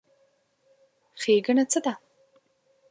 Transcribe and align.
ښېګڼه 1.21 1.63
څه 1.71 1.79
ده؟ 1.85 1.93